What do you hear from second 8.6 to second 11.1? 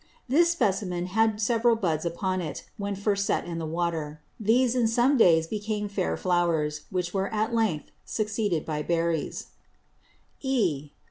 by Berries. (E.)